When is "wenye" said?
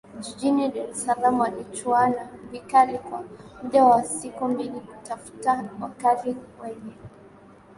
6.63-6.93